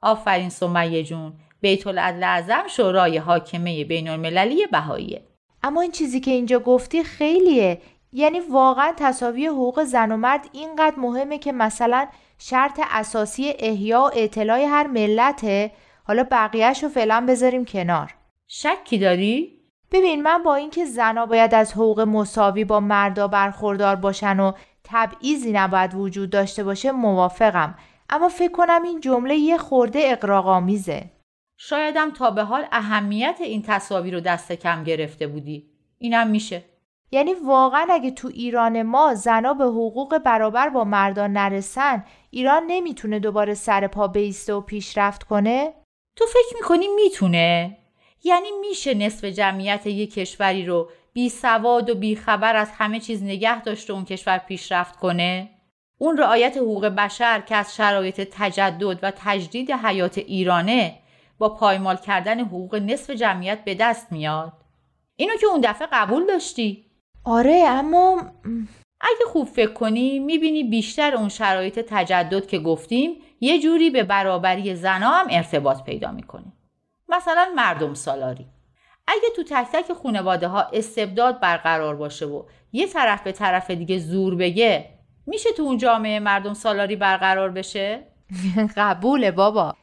[0.03, 1.33] آفرین سمیه جون.
[1.61, 5.23] بیت العظم شورای حاکمه بین المللی بهاییه.
[5.63, 7.81] اما این چیزی که اینجا گفتی خیلیه.
[8.13, 12.07] یعنی واقعا تصاوی حقوق زن و مرد اینقدر مهمه که مثلا
[12.39, 15.71] شرط اساسی احیا و اطلاع هر ملته.
[16.05, 18.15] حالا بقیهش رو فعلا بذاریم کنار.
[18.49, 19.59] شکی داری؟
[19.93, 24.53] ببین من با اینکه زنها باید از حقوق مساوی با مردا برخوردار باشن و
[24.85, 27.75] تبعیضی نباید وجود داشته باشه موافقم.
[28.11, 31.11] اما فکر کنم این جمله یه خورده اقراق‌آمیزه
[31.61, 36.65] شایدم تا به حال اهمیت این تصاویر رو دست کم گرفته بودی اینم میشه
[37.13, 43.19] یعنی واقعا اگه تو ایران ما زنا به حقوق برابر با مردان نرسن ایران نمی‌تونه
[43.19, 45.75] دوباره سر پا بیسته و پیشرفت کنه؟
[46.17, 47.79] تو فکر می‌کنی می‌تونه؟
[48.25, 53.23] یعنی میشه نصف جمعیت یک کشوری رو بی سواد و بی خبر از همه چیز
[53.23, 55.51] نگه داشته اون کشور پیشرفت کنه؟
[55.99, 60.99] اون رعایت حقوق بشر که از شرایط تجدد و تجدید حیات ایرانه
[61.39, 64.53] با پایمال کردن حقوق نصف جمعیت به دست میاد.
[65.17, 66.85] اینو که اون دفعه قبول داشتی؟
[67.25, 68.23] آره اما
[69.01, 74.75] اگه خوب فکر کنی می‌بینی بیشتر اون شرایط تجدد که گفتیم یه جوری به برابری
[74.75, 76.53] زنا هم ارتباط پیدا می‌کنه.
[77.09, 78.47] مثلا مردم سالاری.
[79.07, 83.99] اگه تو تک تک خانواده ها استبداد برقرار باشه و یه طرف به طرف دیگه
[83.99, 84.91] زور بگه
[85.27, 88.07] میشه تو اون جامعه مردم سالاری برقرار بشه؟
[88.77, 89.75] قبوله بابا.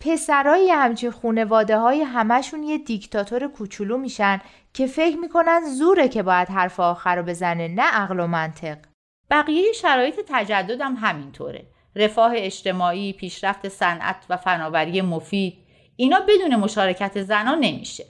[0.00, 4.40] پسرای همچین خونواده های همشون یه دیکتاتور کوچولو میشن
[4.74, 8.78] که فکر می‌کنن زوره که باید حرف آخر رو بزنه نه عقل و منطق.
[9.30, 11.66] بقیه شرایط تجددم همینطوره.
[11.96, 15.58] رفاه اجتماعی، پیشرفت صنعت و فناوری مفید
[15.96, 18.04] اینا بدون مشارکت زنان نمیشه.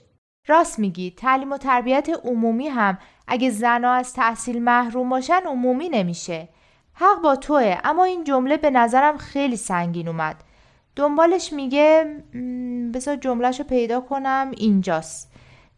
[0.47, 6.49] راست میگی تعلیم و تربیت عمومی هم اگه زنها از تحصیل محروم باشن عمومی نمیشه.
[6.93, 10.43] حق با توه اما این جمله به نظرم خیلی سنگین اومد.
[10.95, 12.05] دنبالش میگه
[12.93, 15.31] بذار جملهش رو پیدا کنم اینجاست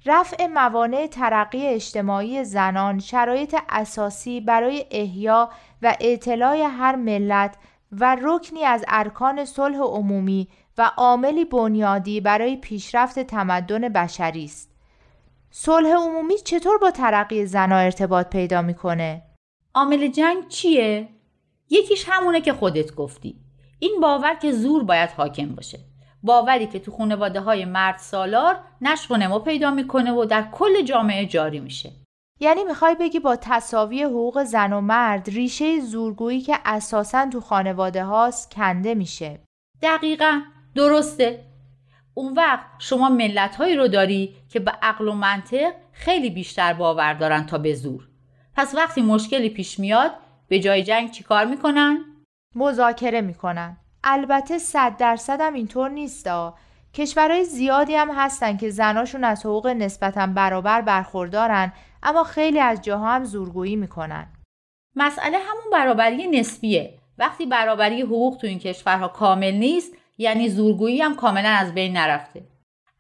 [0.06, 5.50] رفع موانع ترقی اجتماعی زنان شرایط اساسی برای احیا
[5.82, 7.56] و اطلاع هر ملت
[7.92, 10.48] و رکنی از ارکان صلح عمومی
[10.78, 14.70] و عاملی بنیادی برای پیشرفت تمدن بشری است.
[15.52, 19.22] صلح عمومی چطور با ترقی زنها ارتباط پیدا می‌کنه؟
[19.76, 21.10] عامل جنگ چیه؟
[21.70, 23.43] یکیش همونه که خودت گفتی.
[23.84, 25.80] این باور که زور باید حاکم باشه.
[26.24, 30.82] باوری که تو خانواده های مرد سالار نشق و نما پیدا می‌کنه و در کل
[30.82, 31.92] جامعه جاری میشه.
[32.40, 38.04] یعنی می‌خوای بگی با تصاوی حقوق زن و مرد ریشه زورگویی که اساسا تو خانواده
[38.04, 39.40] هاست کنده میشه.
[39.82, 40.42] دقیقا
[40.76, 41.46] درسته.
[42.14, 47.14] اون وقت شما ملت هایی رو داری که به عقل و منطق خیلی بیشتر باور
[47.14, 48.08] دارن تا به زور.
[48.56, 50.12] پس وقتی مشکلی پیش میاد
[50.48, 52.06] به جای جنگ چیکار می‌کنن؟
[52.56, 53.78] مذاکره می‌کنن.
[54.04, 56.56] البته صد درصد هم اینطور نیستا.
[56.94, 61.74] کشورهای زیادی هم هستن که زناشون از حقوق نسبتا برابر برخوردارن
[62.04, 64.28] اما خیلی از جاها هم زورگویی می‌کنن.
[64.96, 67.00] مسئله همون برابری نسبیه.
[67.18, 72.44] وقتی برابری حقوق تو این کشورها کامل نیست یعنی زورگویی هم کاملا از بین نرفته.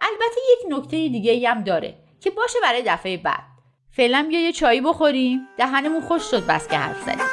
[0.01, 3.43] البته یک نکته دیگه هم داره که باشه برای دفعه بعد.
[3.91, 7.32] فعلا بیا یه چایی بخوریم دهنمون خوش شد بس که حرف زدیم.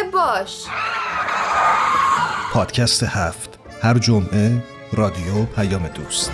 [0.00, 0.66] مراقب باش.
[2.52, 3.58] پادکست هفت.
[3.82, 6.32] هر جمعه رادیو پیام دوست.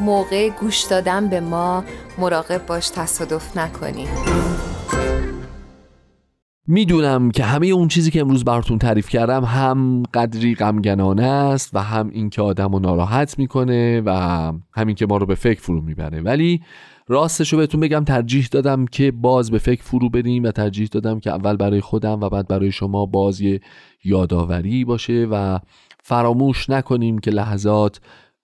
[0.00, 1.84] موقع گوش دادن به ما
[2.18, 4.08] مراقب باش تصادف نکنی.
[6.68, 11.78] می‌دونم که همه اون چیزی که امروز براتون تعریف کردم هم قدری غمگنانه است و
[11.82, 14.10] هم اینکه آدم رو ناراحت می‌کنه و
[14.74, 16.20] همین که ما رو به فکر فرو می‌بره.
[16.20, 16.62] ولی
[17.08, 21.20] راستش رو بهتون بگم ترجیح دادم که باز به فکر فرو بریم و ترجیح دادم
[21.20, 23.60] که اول برای خودم و بعد برای شما باز یه
[24.04, 25.58] یادآوری باشه و
[26.02, 28.00] فراموش نکنیم که لحظات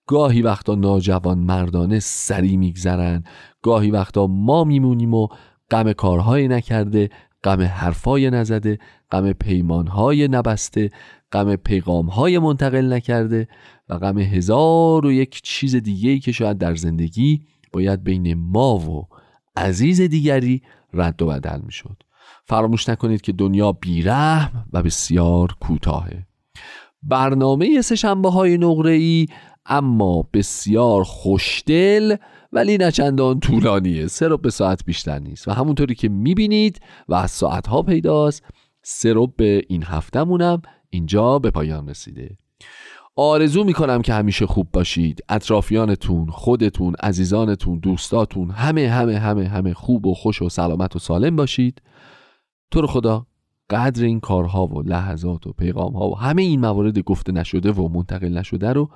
[0.07, 3.25] گاهی وقتا ناجوان مردانه سری میگذرن
[3.63, 5.29] گاهی وقتا ما میمونیم و
[5.71, 7.11] غم کارهای نکرده
[7.45, 8.79] غم حرفای نزده
[9.11, 10.91] غم پیمانهای نبسته
[11.33, 13.49] غم پیغامهای منتقل نکرده
[13.89, 19.09] و غم هزار و یک چیز دیگهی که شاید در زندگی باید بین ما و
[19.57, 20.62] عزیز دیگری
[20.93, 22.03] رد و بدل می شد
[22.45, 26.27] فراموش نکنید که دنیا بیرحم و بسیار کوتاهه.
[27.03, 29.27] برنامه سشنبه های نقره ای
[29.66, 32.16] اما بسیار خوشدل
[32.53, 34.07] ولی نه چندان طولانیه.
[34.07, 35.49] سه به ساعت بیشتر نیست.
[35.49, 38.45] و همونطوری که می‌بینید و از ساعت ها پیداست
[38.83, 42.37] سه به این هفتهمونم اینجا به پایان رسیده.
[43.17, 45.25] آرزو می‌کنم که همیشه خوب باشید.
[45.29, 51.37] اطرافیانتون خودتون عزیزانتون دوستاتون همه همه همه همه خوب و خوش و سلامت و سالم
[51.37, 51.83] باشید.
[52.71, 53.27] تو رو خدا
[53.71, 57.89] قدر این کارها و لحظات و پیغام ها و همه این موارد گفته نشده و
[57.89, 58.91] منتقل نشده رو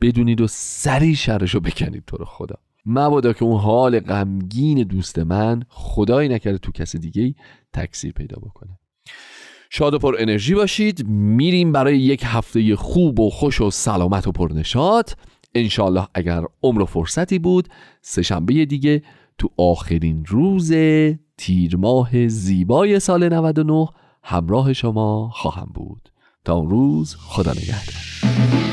[0.00, 2.04] بدونید و سری شرش رو بکنید.
[2.06, 2.56] تو رو خدا.
[2.86, 7.34] مبادا که اون حال غمگین دوست من خدایی نکرده تو کس دیگه
[7.72, 8.78] تکثیر پیدا بکنه.
[9.74, 11.08] شاد و پر انرژی باشید.
[11.08, 15.16] میریم برای یک هفته خوب و خوش و سلامت و پرنشاد
[15.54, 17.68] انشالله اگر عمر و فرصتی بود
[18.02, 19.02] سهشنبه دیگه
[19.38, 20.72] تو آخرین روز
[21.36, 23.88] تیر ماه زیبای سال 99
[24.22, 26.08] همراه شما خواهم بود.
[26.44, 28.71] تا اون روز خدا نگهدار.